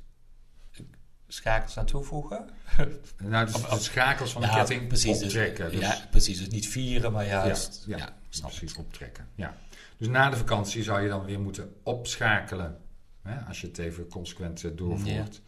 [1.32, 2.44] Schakels aan toevoegen.
[3.22, 5.70] Nou, dus Of- schakels van de ketting precies, dus- optrekken.
[5.70, 6.38] Dus, Ja, precies.
[6.38, 7.84] Dus niet vieren, maar juist.
[7.86, 8.56] Ja, Ja, ja, snap ik.
[8.56, 9.26] precies optrekken.
[9.34, 9.56] Ja.
[9.96, 12.78] Dus na de vakantie zou je dan weer moeten opschakelen.
[13.22, 15.40] Hè, als je het even consequent eh, doorvoert.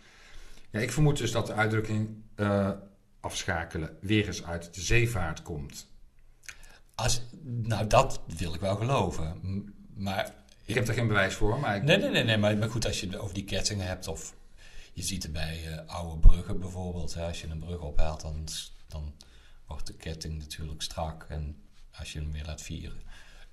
[0.70, 0.78] Ja.
[0.80, 2.70] ik vermoed dus dat de uitdrukking eh,
[3.20, 5.86] afschakelen weer eens uit de zeevaart komt?
[6.94, 9.40] Als, nou, dat wil ik wel geloven.
[9.94, 10.32] Maar
[10.64, 12.86] Ik heb er geen bewijs voor, maar ik, Nee, nee, nee, nee maar, maar goed,
[12.86, 14.34] als je het over die kettingen hebt, of
[14.92, 17.14] je ziet het bij eh, oude bruggen bijvoorbeeld.
[17.14, 18.44] Hè, als je een brug ophaalt, dan,
[18.86, 19.14] dan
[19.66, 21.26] wordt de ketting natuurlijk strak.
[21.28, 21.56] En
[21.98, 23.00] als je hem weer laat vieren.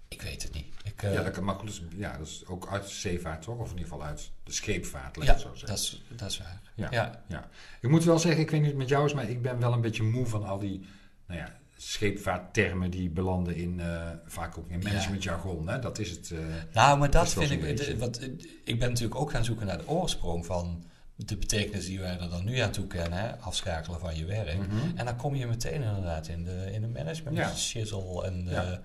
[0.07, 0.73] Ik weet het niet.
[0.83, 3.57] Ik, eh, ja, dat kan, goed, dus, ja, dat is ook uit de zeevaart toch?
[3.57, 5.67] Of in ieder geval uit de scheepvaart, laat ja, zo zeggen.
[5.67, 6.61] dat is, dat is waar.
[6.75, 6.87] Ja.
[6.91, 7.23] Ja.
[7.27, 7.49] Ja.
[7.81, 9.81] Ik moet wel zeggen, ik weet niet met jou is, maar ik ben wel een
[9.81, 10.85] beetje moe van al die
[11.25, 15.67] nou ja, scheepvaarttermen die belanden in, eh, vaak ook in managementjargon.
[15.67, 15.79] Hè?
[15.79, 16.33] Dat is het.
[16.73, 17.61] Nou, maar dat vind ik.
[17.61, 17.95] beetje.
[17.95, 18.29] eh,
[18.63, 20.83] ik ben natuurlijk ook gaan zoeken naar de oorsprong van
[21.25, 24.57] de betekenis die wij er dan nu aan toekennen, hè, afschakelen van je werk.
[24.57, 24.97] mhm.
[24.97, 27.55] En dan kom je meteen inderdaad in de, in de management Ja.
[27.55, 28.63] shizzle en Ja.
[28.71, 28.77] eh,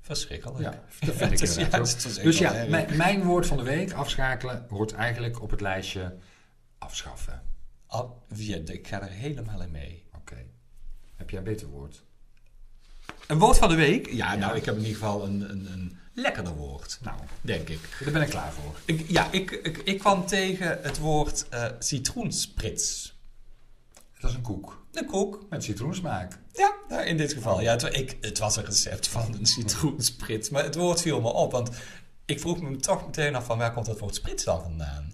[0.00, 0.60] verschrikkelijk.
[0.60, 2.22] Ja, dat vind ik is- inderdaad ja, ook.
[2.22, 6.16] Dus ja, mijn, woord van de week, afschakelen, hoort eigenlijk op het lijstje
[6.78, 7.42] afschaffen.
[8.34, 10.04] Ja, ik ga er helemaal in mee.
[10.16, 10.36] Oké.
[11.16, 12.02] Heb jij een beter woord?
[13.26, 14.06] Een woord van de week?
[14.06, 14.38] Ja, Ja.
[14.38, 17.80] nou, ik heb in ieder geval een, een, een lekkerder woord, Nou, denk ik.
[18.04, 18.74] daar ben ik klaar voor.
[18.84, 23.18] ik ja, ik, ik, ik kwam tegen het woord eh, citroensprits.
[24.20, 25.46] Dat is een koek Een koek.
[25.50, 26.38] met citroensmaak.
[26.52, 27.60] Ja, nou, in dit geval.
[27.60, 30.50] Ja, het, ik, het was een recept van een citroensprits.
[30.50, 31.70] Maar het woord viel me op, want
[32.24, 35.12] ik vroeg me toch meteen af van waar komt dat woord sprits dan vandaan?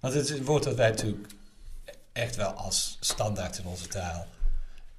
[0.00, 1.26] Want het is een woord dat wij natuurlijk
[2.12, 4.26] echt wel als standaard in onze taal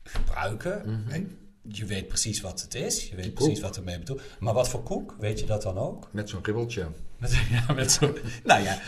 [0.03, 0.81] gebruiken.
[0.85, 1.23] Mhm.
[1.67, 3.33] Je weet precies wat het is, je weet Koek.
[3.33, 4.21] precies wat ermee bedoeld.
[4.39, 6.09] Maar wat voor koek, weet je dat dan ook?
[6.11, 6.87] Met zo'n ribbeltje.
[7.17, 7.33] Met,
[7.67, 8.79] ja, met zo, nou ja,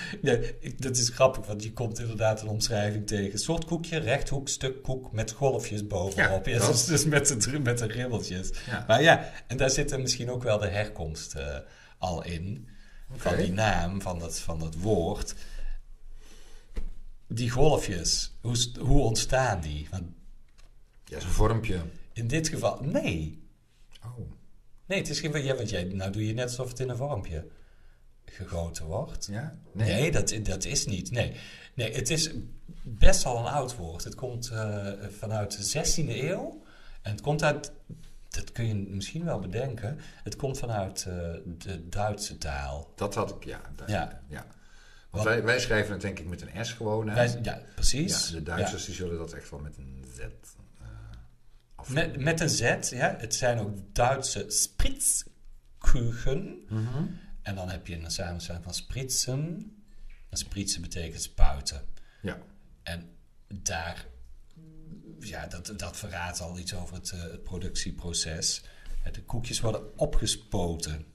[0.77, 3.31] dat is grappig, want je komt inderdaad een omschrijving tegen.
[3.31, 6.45] Een soort koekje, rechthoek, stuk koek met golfjes bovenop.
[6.45, 8.49] Ja, dus, dus met, de, met de ribbeltjes.
[8.65, 8.83] Ja.
[8.87, 11.57] Maar ja, en daar zit er misschien ook wel de herkomst eh,
[11.97, 12.67] al in.
[13.15, 15.35] Van die naam, van dat, van dat woord.
[17.27, 19.87] Die golfjes, hoe, hoe ontstaan die?
[19.91, 20.03] Want
[21.05, 21.81] Ja, zo'n vormpje.
[22.15, 23.43] In dit geval, nee.
[24.05, 24.31] Oh.
[24.85, 25.43] Nee, het is geen...
[25.43, 27.47] Ja, want jij, nou doe je net alsof het in een vormpje
[28.25, 29.25] gegoten wordt.
[29.31, 29.57] Ja?
[29.71, 31.11] Nee, dat, dat is niet.
[31.11, 31.35] Nee.
[31.73, 32.31] nee, het is
[32.83, 34.03] best wel een oud woord.
[34.03, 36.63] Het komt eh, vanuit de 16e eeuw.
[37.01, 37.71] En het komt uit,
[38.29, 41.13] dat kun je misschien wel bedenken, het komt vanuit eh,
[41.57, 42.91] de Duitse taal.
[42.95, 43.61] Dat had ik, ja.
[43.87, 44.21] Ja.
[44.27, 44.45] ja.
[45.09, 47.07] Want wij, wij schrijven het denk ik met een S gewoon.
[47.09, 47.15] Hè?
[47.15, 48.27] Wij- ja, precies.
[48.29, 50.19] Ja, de Duitsers die zullen dat echt wel met een Z.
[51.87, 53.15] Met, met een Z, ja.
[53.17, 56.65] Het zijn ook Duitse spritskuchen.
[56.69, 57.03] Mhm.
[57.41, 59.71] En dan heb je een samenstelling van spritsen.
[60.29, 61.85] En spritsen betekent spuiten.
[62.21, 62.37] Ja.
[62.83, 63.09] En
[63.47, 64.05] daar,
[65.19, 68.63] ja, dat, dat verraadt al iets over het, eh, het productieproces.
[69.11, 71.05] De koekjes worden opgespoten.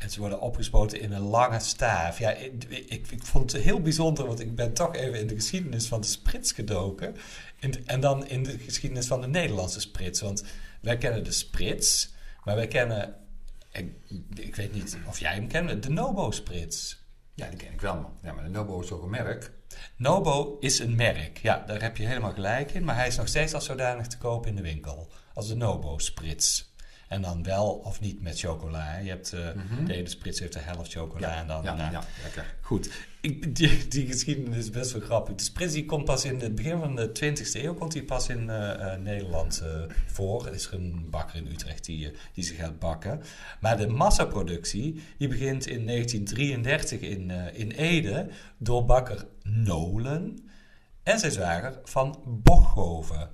[0.00, 2.18] En ze worden opgespoten in een lange staaf.
[2.18, 5.34] Ja, ik, ik, ik vond het heel bijzonder, want ik ben toch even in de
[5.34, 7.16] geschiedenis van de sprits gedoken.
[7.58, 10.20] In- en dan in de geschiedenis van de Nederlandse sprits.
[10.20, 10.44] Want
[10.80, 12.12] wij kennen de sprits,
[12.44, 13.14] maar wij kennen,
[13.72, 13.92] ik,
[14.34, 16.98] ik weet niet of jij hem kent, de Nobo-sprits.
[17.34, 17.94] ja, die ken ik wel.
[17.94, 18.12] man.
[18.22, 19.50] Ja, maar de Nobo is toch een merk?
[19.96, 21.38] Nobo is een merk.
[21.38, 22.84] Ja, daar heb je helemaal gelijk in.
[22.84, 25.08] Maar hij is nog steeds als zodanig te koop in de winkel.
[25.34, 26.69] Als de Nobo Sprits.
[27.10, 28.96] En dan wel of niet met chocola.
[28.96, 29.84] Je hebt, eh, Mhm.
[29.84, 31.62] De ene sprits heeft de helft chocola en dan...
[31.62, 32.54] ja, nou, ja, lekker.
[32.60, 35.34] Goed, ik, die, die geschiedenis is best wel grappig.
[35.34, 38.28] De sprits die komt pas in het begin van de 20e eeuw komt die pas
[38.28, 39.68] in eh, eh, Nederland eh,
[40.06, 40.46] voor.
[40.46, 43.20] Er is een bakker in Utrecht die, eh, die ze gaat bakken.
[43.60, 50.38] Maar de massaproductie die begint in 1933 in, eh, in Ede door bakker Nolen
[51.02, 53.30] en zijn zwager van Bochhoven.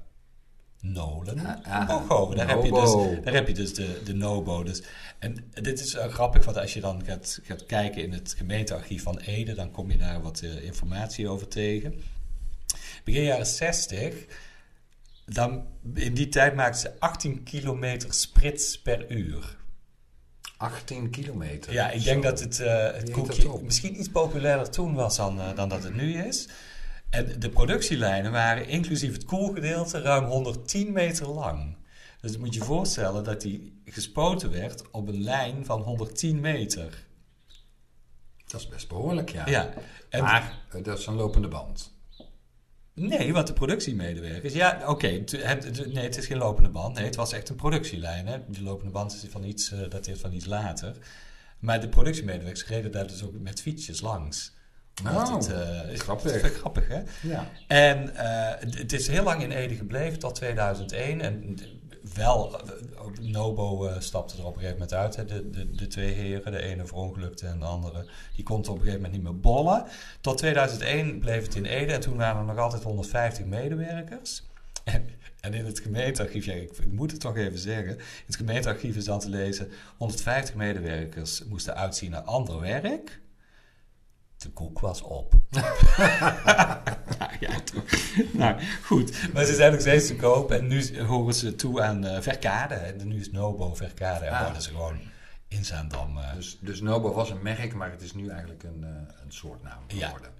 [0.92, 2.36] Nolen Ah, ah.
[2.36, 4.62] Daar heb je dus, daar heb je dus de, de Nobo.
[4.62, 4.82] Dus.
[5.18, 9.02] En dit is uh, grappig, want als je dan gaat, gaat kijken in het gemeentearchief
[9.02, 11.94] van Ede, dan kom je daar wat uh, informatie over tegen.
[13.04, 14.14] Begin jaren 60,
[15.24, 19.56] dan, in die tijd maakten ze 18 kilometer sprits per uur.
[20.56, 21.72] 18 kilometer.
[21.72, 22.04] Ja, ik Zo.
[22.04, 25.82] denk dat het, uh, het koekje misschien iets populairder toen was dan, uh, dan dat
[25.82, 26.48] het nu is.
[27.16, 31.76] En de productielijnen waren inclusief het koelgedeelte ruim 110 meter lang.
[32.20, 37.04] Dus moet je je voorstellen dat die gespoten werd op een lijn van 110 meter.
[38.46, 39.48] Dat is best behoorlijk, ja.
[39.48, 39.74] Ja.
[40.08, 41.94] En Maar eh, dat is een lopende band.
[42.94, 44.54] Nee, want de productiemedewerkers.
[44.54, 45.08] Ja, oké.
[45.08, 46.94] nee, het is geen lopende band.
[46.94, 48.26] Nee, het was echt een productielijn.
[48.26, 48.38] Hè.
[48.48, 50.96] Die lopende band is van iets, uh, dateert van iets later.
[51.58, 54.55] Maar de productiemedewerkers reden daar dus ook met fietsjes langs.
[55.04, 56.24] Het, uh, is grappig.
[56.24, 57.02] Dat is wel grappig, hè?
[57.22, 57.48] Ja.
[57.66, 61.20] En uh, het, is heel lang in Ede gebleven, tot 2001.
[61.20, 61.58] En
[62.14, 62.60] wel,
[62.98, 65.16] ook Nobo uh, stapte er op een gegeven moment uit.
[65.16, 65.24] Hè.
[65.24, 68.74] De, de, de twee heren, de ene verongelukte en de andere, die kon op een
[68.74, 69.84] gegeven moment niet meer bollen.
[70.20, 74.42] Tot 2001 bleef het in Ede en toen waren er nog altijd 150 medewerkers.
[74.84, 75.08] En,
[75.40, 77.98] en in het gemeentearchief, ja, ik, ik moet het toch even zeggen.
[77.98, 83.20] In het gemeentearchief is dan te lezen: 150 medewerkers moesten uitzien naar ander werk.
[84.46, 85.34] De koek was op.
[87.40, 87.84] ja, toch.
[88.32, 89.32] Nou, goed.
[89.32, 90.50] Maar ze zijn nog steeds te koop.
[90.50, 92.74] En nu horen ze toe aan eh, Verkade.
[92.74, 94.24] En nu is Nobo Verkade.
[94.24, 94.42] En Ah.
[94.44, 94.98] worden ze gewoon
[95.48, 96.18] in Zaandam.
[96.18, 98.90] eh, Dus, dus Nobo was een merk, maar het is nu eigenlijk een, eh,
[99.24, 100.04] een soort naam Ja.
[100.06, 100.30] geworden.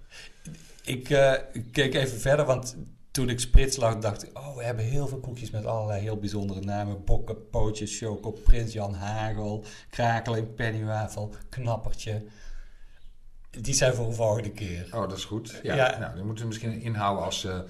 [0.84, 1.32] Ik eh,
[1.72, 2.76] keek even verder, want
[3.10, 4.38] toen ik Sprits lag, dacht ik...
[4.38, 7.04] Oh, we hebben heel veel koekjes met allerlei heel bijzondere namen.
[7.04, 12.22] Bokken, Pootjes, Choco, Prins Jan Hagel, Krakeling, Pennywafel, Knappertje.
[13.60, 14.84] Die zijn voor een volgende keer.
[14.92, 15.60] Oh, dat is goed.
[15.62, 15.98] Ja, Ja.
[15.98, 17.60] Nou, dan moeten we misschien inhouden als eh,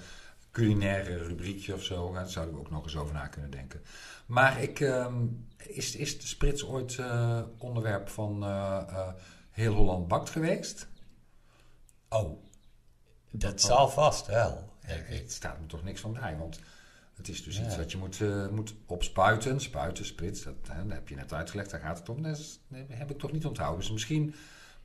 [0.51, 2.13] culinaire rubriekje of zo.
[2.13, 3.81] Daar zouden we ook nog eens over na kunnen denken.
[4.25, 5.25] Maar ik, ehm,
[5.57, 9.07] is, is de Sprits ooit eh, onderwerp van eh,
[9.51, 10.87] Heel Holland Bakt geweest?
[12.09, 12.43] Oh,
[13.31, 14.73] dat zal vast wel.
[14.87, 15.19] denk ik.
[15.21, 16.59] Het staat me toch niks van bij, want
[17.15, 17.65] het is dus Ja.
[17.65, 19.61] iets wat je moet, eh, moet opspuiten.
[19.61, 22.21] Spuiten, sprits, dat, hè, dat heb je net uitgelegd, daar gaat het om.
[22.21, 23.79] Dat, is- dat heb ik toch niet onthouden.
[23.79, 24.35] Dus misschien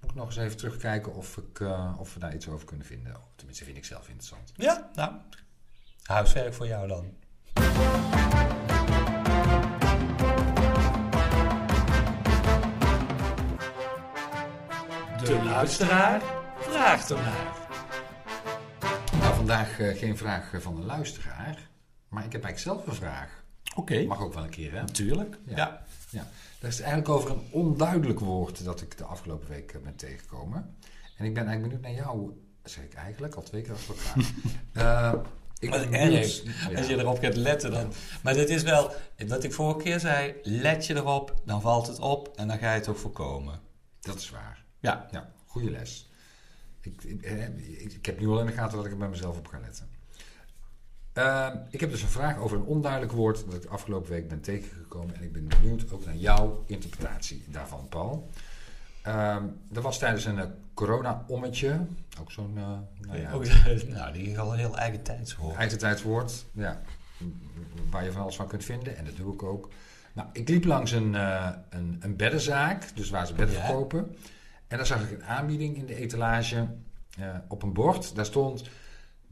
[0.03, 2.87] moet ik nog eens even terugkijken of, ik, eh, of we daar iets over kunnen
[2.87, 3.17] vinden.
[3.37, 4.53] Tenminste, vind ik zelf interessant.
[4.57, 5.13] Ja, nou,
[6.03, 7.15] huiswerk voor jou dan.
[15.25, 16.23] De luisteraar
[16.59, 17.57] vraagt ernaar.
[19.19, 21.69] Nou, vandaag eh, geen vraag eh, van een luisteraar,
[22.09, 23.42] maar ik heb eigenlijk zelf een vraag.
[23.75, 24.81] Oké, Mag ook wel een keer, hè?
[24.81, 25.39] natuurlijk.
[25.47, 25.57] Ja.
[25.57, 25.85] Ja.
[26.11, 26.27] Ja,
[26.59, 30.77] dat is eigenlijk over een onduidelijk woord dat ik de afgelopen week eh, ben tegengekomen.
[31.17, 32.31] En ik ben eigenlijk benieuwd naar jou,
[32.65, 34.33] zeg ik eigenlijk, al twee keer achter elkaar.
[35.13, 35.13] Eh,
[35.59, 36.43] ik ben erg.
[36.71, 36.77] Ja.
[36.79, 37.93] Als je erop gaat letten dan.
[38.23, 38.93] Maar dit is wel,
[39.27, 42.73] wat ik vorige keer zei, let je erop, dan valt het op en dan ga
[42.73, 43.61] je het ook voorkomen.
[44.01, 44.65] Dat is waar.
[44.81, 45.09] Ja.
[45.11, 46.11] Ja, goede les.
[46.81, 49.09] Ik, ik, eh, ik, ik heb nu al in de gaten dat ik er bij
[49.09, 49.89] mezelf op ga letten.
[51.13, 54.29] Eh, ik heb dus een vraag over een onduidelijk woord dat ik de afgelopen week
[54.29, 55.15] ben tegengekomen.
[55.15, 58.31] En ik ben benieuwd ook naar jouw interpretatie daarvan, Paul.
[59.03, 61.81] Ehm er was tijdens een eh, corona-ommetje,
[62.21, 62.63] ook zo'n eh,
[63.01, 63.31] nou ja,
[63.95, 65.57] nou, die is al een heel eigen tijdswoord.
[65.57, 66.81] eigen tijdswoord, ja,
[67.91, 68.97] waar je van alles van kunt vinden.
[68.97, 69.69] En dat doe ik ook.
[70.13, 73.65] Nou, ik liep langs een, eh, een, een beddenzaak, dus waar ze bedden Ja.
[73.65, 74.17] verkopen.
[74.69, 76.69] En daar zag ik een aanbieding in de etalage
[77.49, 78.15] op een bord.
[78.15, 78.63] Daar stond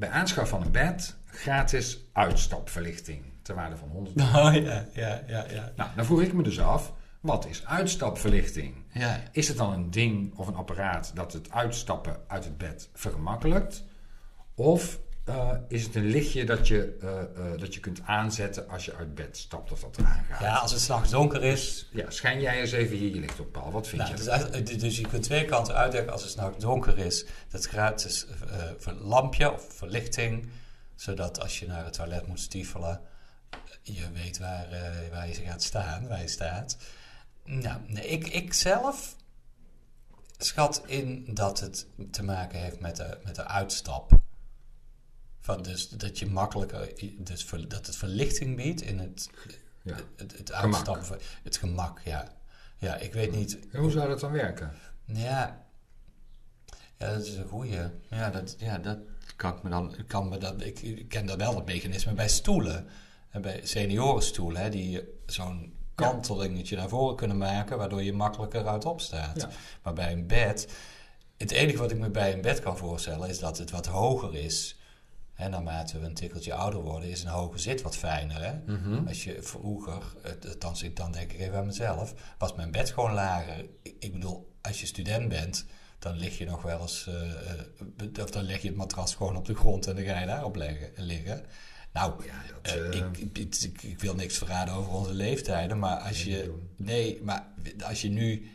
[0.00, 3.24] bij aanschaf van een bed gratis uitstapverlichting.
[3.42, 4.28] Ter waarde van 100 euro.
[4.46, 5.72] Oh ja, ja, ja, ja.
[5.76, 8.74] Nou, dan vroeg ik me dus af, wat is uitstapverlichting?
[8.92, 12.88] Ja, Is het dan een ding of een apparaat dat het uitstappen uit het bed
[12.94, 13.84] vergemakkelijkt?
[14.54, 14.98] Of
[15.30, 18.94] eh, is het een lichtje dat je, eh, eh, dat je kunt aanzetten als je
[18.94, 20.40] uit bed stapt of dat eraan gaat?
[20.40, 21.88] ja als het s'nachts donker is.
[21.92, 23.70] Ja, schijn jij eens even hier je licht op, Paul.
[23.70, 24.62] Wat vind Nou, je?
[24.62, 27.24] dus, dus je kunt twee kanten uitleggen als het s'nachts donker is.
[27.48, 28.26] Dat is gratis
[28.78, 30.48] voor lampje of verlichting.
[30.94, 33.00] Zodat als je naar het toilet moet stiefelen,
[33.82, 34.66] je weet waar,
[35.10, 36.76] waar je gaat staan, waar je staat.
[37.44, 39.16] Nou, nee, ik, ik zelf
[40.38, 44.19] schat in dat het te maken heeft met de, met de uitstap.
[45.40, 49.30] Van dus dat je makkelijker, dus dat het verlichting biedt in het,
[49.82, 49.96] Ja.
[50.16, 51.08] het, het Gemak.
[51.42, 52.32] Het gemak, ja.
[52.78, 53.58] Ja, ik weet niet.
[53.70, 54.72] En hoe zou dat dan werken?
[55.04, 55.66] Ja,
[56.96, 57.78] ja dat is een goeie.
[58.10, 58.98] Ja, dat, ja, dat
[59.36, 59.96] kan ik me dan.
[59.98, 62.86] ik Kan me dat, ik, ik ken dat wel het mechanisme bij stoelen.
[63.30, 68.84] En bij seniorenstoelen, hè, die zo'n kantelingetje naar voren kunnen maken, waardoor je makkelijker uit
[68.84, 69.40] opstaat.
[69.40, 69.48] Ja.
[69.82, 70.68] Maar bij een bed,
[71.36, 74.34] het enige wat ik me bij een bed kan voorstellen, is dat het wat hoger
[74.34, 74.79] is.
[75.40, 78.42] Hè, naarmate we een tikkeltje ouder worden, is een hoge zit wat fijner.
[78.42, 78.72] Hè?
[78.74, 79.06] Mhm.
[79.08, 80.02] Als je vroeger,
[80.82, 83.66] ik dan denk ik even aan mezelf, was mijn bed gewoon lager.
[83.82, 85.66] Ik, ik bedoel, als je student bent,
[85.98, 87.32] dan lig je nog wel eens, eh,
[87.96, 90.26] eh, of dan leg je het matras gewoon op de grond en dan ga je
[90.26, 91.44] daarop leggen, liggen.
[91.92, 96.24] Nou, Ja, dat, eh, ik, ik, ik, wil niks verraden over onze leeftijden, maar als
[96.24, 97.46] je, nee, maar
[97.84, 98.50] als je nu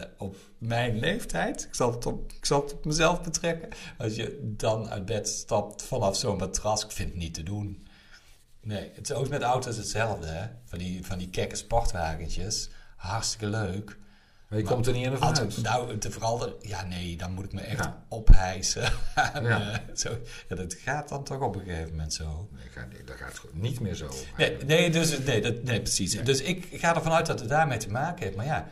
[0.00, 4.14] eh, op mijn leeftijd, ik zal, het op, ik zal het op mezelf betrekken, als
[4.14, 7.86] je dan uit bed stapt vanaf zo'n matras, ik vind het niet te doen.
[8.60, 10.46] Nee, het is ook met auto's hetzelfde, hè?
[10.64, 12.70] Van die, van die kekke sportwagentjes.
[12.96, 13.96] Hartstikke leuk.
[14.48, 15.62] Maar je Maar komt er niet in de vanuit.
[15.62, 18.04] nou, te de- ja nee, dan moet ik me echt Ja.
[18.08, 18.82] ophijsen.
[19.34, 19.72] En, Ja.
[19.72, 22.48] eh, zo, ja, dat gaat dan toch op een gegeven moment zo.
[22.52, 24.10] Nee, ga- nee, dat gaat gewoon niet meer zo.
[24.36, 26.22] Nee, nee, dus, nee, dat, nee precies.
[26.24, 28.36] Dus ik ga ervan uit dat het daarmee te maken heeft.
[28.36, 28.68] Maar ja.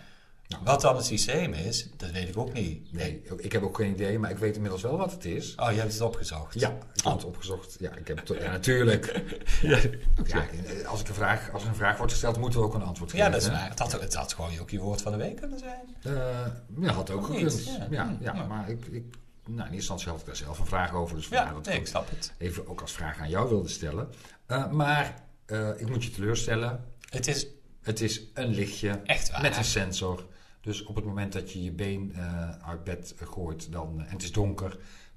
[0.64, 2.92] Wat dan het systeem is, dat weet ik ook niet.
[2.92, 5.54] Nee, ik heb ook geen idee, maar ik weet inmiddels wel wat het is.
[5.54, 6.60] Oh, je hebt het opgezocht.
[6.60, 7.76] Ja, ik heb het opgezocht.
[7.80, 9.22] Ja, ik heb het, ja natuurlijk.
[9.62, 9.78] ja.
[10.24, 10.44] Ja,
[10.86, 13.10] als, ik een vraag, als er een vraag wordt gesteld, moeten we ook een antwoord
[13.10, 13.26] geven.
[13.26, 13.68] Ja, dat is waar.
[13.68, 15.96] Het had, het had gewoon ook je woord van de week kunnen zijn.
[16.02, 16.46] Eh,
[16.80, 17.64] ja, had ook gekund.
[17.64, 17.86] Ja.
[17.90, 18.44] Ja, Hm, ja, ja.
[18.46, 19.04] maar ik, ik
[19.46, 21.16] in eerste instantie had ik daar zelf een vraag over.
[21.16, 22.32] Dus Ja, nee, ik snap het.
[22.38, 24.08] even ook als vraag aan jou wilde stellen.
[24.46, 25.14] Eh, maar
[25.46, 26.84] eh, ik moet je teleurstellen.
[27.08, 27.46] Het is
[27.82, 29.42] Het is een lichtje echt waar.
[29.42, 30.26] met een sensor.
[30.60, 34.12] Dus op het moment dat je je been eh, uit bed gooit dan, eh, en
[34.12, 34.68] het is donker,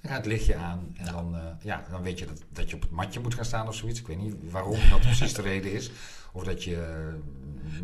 [0.01, 0.95] dan gaat het lichtje aan.
[0.97, 3.45] En dan, eh, ja, dan weet je dat, dat je op het matje moet gaan
[3.45, 3.99] staan of zoiets.
[3.99, 5.91] Ik weet niet waarom dat precies de reden is.
[6.31, 6.77] Of dat je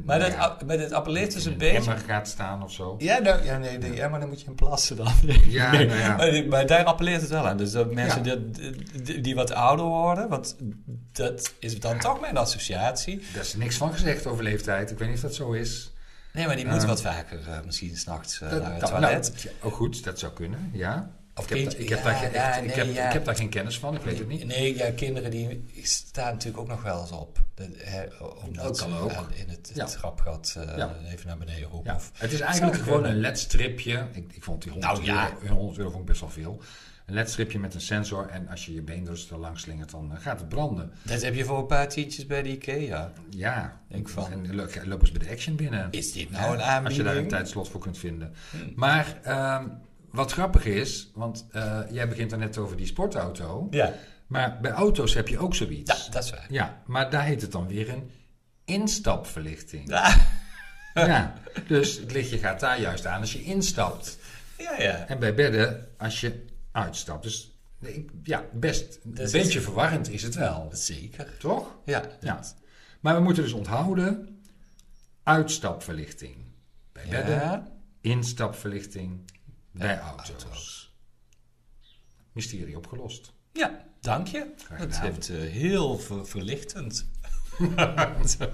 [0.06, 1.98] maar, dat, ja, app- maar dit appelleert dus een een beetje...
[1.98, 2.96] gaat staan of zo.
[3.00, 5.14] Ja, nou, ja, nee, nee, ja, maar dan moet je in plassen dan.
[5.48, 6.16] Ja, Nee, nou ja.
[6.18, 7.58] Maar, die- maar daar appelleert het wel aan.
[7.58, 8.52] Dus dat mensen die,
[9.04, 10.56] die, die wat ouder worden, want
[11.12, 13.22] dat is dan toch mijn associatie.
[13.34, 14.92] Daar is niks van gezegd over leeftijd.
[14.92, 15.94] Ik weet niet of dat zo is.
[16.34, 19.02] Nee, maar die moeten Eh, wat vaker eh, misschien s'nachts uh, Dat- naar het nou,
[19.02, 19.34] toilet.
[19.44, 21.12] nou, oh goed, dat zou kunnen, ja.
[21.36, 23.08] Of ik heb, ik daar, geen- ja, echt- ik, nee, heb, ja.
[23.08, 24.46] ik heb daar geen kennis van, ik weet het niet.
[24.46, 27.40] Nee, ja, kinderen die staan natuurlijk ook nog wel eens op.
[27.56, 28.04] Dat, hè,
[28.46, 29.12] omdat Dat kan ook.
[29.34, 29.84] in het, Ja.
[29.86, 30.96] het eh, Ja.
[31.08, 31.94] even naar beneden roepen.
[31.94, 34.08] Ja, het is eigenlijk gewoon een LED-stripje.
[34.12, 36.62] Ik, ik vond die 100, Nou, euro, 100 euro vond ik best wel veel.
[37.10, 40.12] Een LED-stripje met een sensor en als je je been dus er langs slingert, dan
[40.16, 40.92] eh, gaat het branden.
[41.04, 43.12] dat heb je voor een paar tientjes bij de Ikea.
[43.30, 44.32] Ja, Denk van.
[44.32, 45.88] en lo- loop eens bij de Action binnen.
[45.92, 46.86] Is dit nou een aanbieding?
[46.86, 48.34] Als je daar een tijdslot voor kunt vinden.
[48.76, 49.68] Maar ehm,
[50.12, 53.68] wat grappig is, want eh, jij begint er net over die sportauto.
[53.72, 53.94] Ja.
[54.28, 56.06] Maar bij auto's heb je ook zoiets.
[56.06, 56.46] ja, dat is waar.
[56.50, 58.10] Ja, maar daar heet het dan weer een
[58.66, 59.90] instapverlichting.
[59.90, 60.16] Ja,
[60.94, 61.34] Ja,
[61.68, 64.18] dus het lichtje gaat daar juist aan als je instapt.
[64.58, 64.82] ja.
[64.82, 65.06] ja.
[65.08, 67.24] En bij bedden als je uitstapt.
[67.24, 70.70] Dus ik- ja, best een beetje het- verwarrend is het wel.
[70.74, 71.38] Zeker.
[71.38, 71.76] Toch?
[71.86, 72.44] Ja, Ja.
[73.00, 74.42] Maar we moeten dus onthouden:
[75.24, 76.36] uitstapverlichting
[76.92, 77.68] bij bedden,
[78.02, 79.32] instapverlichting
[79.72, 80.30] bij Bij auto's.
[80.30, 80.94] auto's.
[82.32, 83.32] Mysterie opgelost.
[83.54, 84.54] Ja, dank je.
[84.70, 85.02] Dat gedaan.
[85.02, 87.08] heeft eh, heel ver- verlichtend.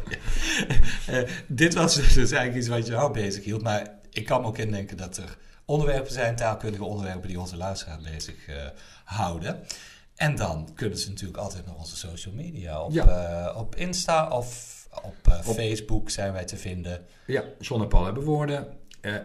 [1.07, 3.61] Eh, dit was dus eigenlijk iets wat jou bezig hield.
[3.61, 7.99] Maar ik kan me ook indenken dat er onderwerpen zijn, taalkundige onderwerpen, die onze luisteraar
[8.01, 8.55] bezig eh,
[9.03, 9.59] houden.
[10.15, 12.81] En dan kunnen ze natuurlijk altijd naar onze social media.
[12.81, 13.05] Op, Ja.
[13.47, 14.73] eh, op Insta of
[15.03, 17.05] op, eh, Op- Facebook zijn wij te vinden.
[17.27, 18.67] Ja, John en Paul hebben woorden.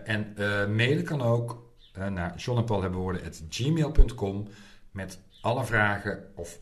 [0.05, 0.35] En
[0.75, 1.73] mailen kan ook
[2.09, 4.49] naar John en Paul hebben woorden gmail.com
[4.91, 6.59] met alle vragen of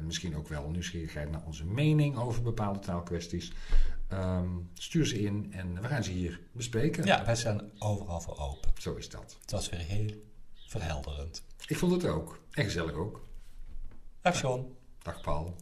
[0.00, 3.52] misschien ook wel nieuwsgierigheid naar onze mening over bepaalde taalkwesties.
[4.08, 7.04] Ehm, stuur ze in en we gaan ze hier bespreken.
[7.04, 8.70] Ja, wij zijn overal voor open.
[8.78, 9.36] Zo is dat.
[9.40, 10.10] Het was weer heel
[10.66, 11.42] verhelderend.
[11.66, 12.40] Ik vond het ook.
[12.50, 13.26] En gezellig ook.
[14.20, 14.76] Dag John.
[15.02, 15.56] Dag Paul.